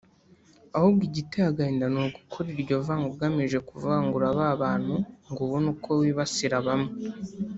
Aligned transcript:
ahubwo 0.75 1.01
igiteye 1.09 1.47
agahinda 1.51 1.85
ni 1.93 1.99
ugukora 2.03 2.47
iryo 2.57 2.75
vanga 2.85 3.07
ugamije 3.13 3.57
kuvangura 3.69 4.25
ba 4.37 4.47
bantu 4.61 4.95
ngo 5.29 5.39
ubone 5.45 5.67
uko 5.75 5.89
wibasira 6.01 6.57
bamwe 6.67 6.91